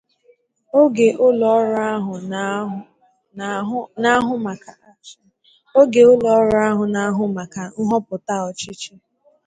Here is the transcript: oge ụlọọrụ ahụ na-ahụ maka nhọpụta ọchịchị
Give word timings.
oge 0.79 1.07
ụlọọrụ 1.27 1.75
ahụ 1.91 2.13
na-ahụ 6.95 7.25
maka 7.35 7.63
nhọpụta 7.87 8.33
ọchịchị 8.47 8.93